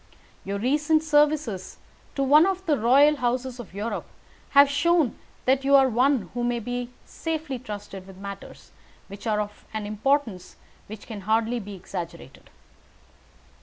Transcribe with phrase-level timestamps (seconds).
[0.43, 1.77] Your recent services
[2.15, 4.07] to one of the royal houses of Europe
[4.57, 8.71] have shown that you are one who may safely be trusted with matters
[9.09, 10.55] which are of an importance
[10.87, 12.49] which can hardly be exaggerated.